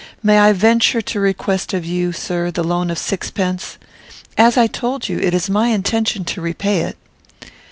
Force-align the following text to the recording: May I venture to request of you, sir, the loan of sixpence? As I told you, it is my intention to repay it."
May 0.23 0.39
I 0.39 0.51
venture 0.53 0.99
to 1.03 1.19
request 1.19 1.75
of 1.75 1.85
you, 1.85 2.11
sir, 2.11 2.49
the 2.49 2.63
loan 2.63 2.89
of 2.89 2.97
sixpence? 2.97 3.77
As 4.35 4.57
I 4.57 4.65
told 4.65 5.07
you, 5.07 5.19
it 5.19 5.35
is 5.35 5.47
my 5.47 5.67
intention 5.67 6.25
to 6.25 6.41
repay 6.41 6.79
it." 6.79 6.97